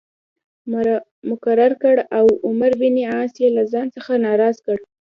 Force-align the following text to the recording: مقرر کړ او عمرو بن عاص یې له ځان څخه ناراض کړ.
مقرر 1.29 1.71
کړ 1.83 1.95
او 2.17 2.25
عمرو 2.47 2.75
بن 2.81 2.95
عاص 3.11 3.33
یې 3.41 3.49
له 3.57 3.63
ځان 3.71 3.87
څخه 3.95 4.11
ناراض 4.25 4.55
کړ. 4.65 4.77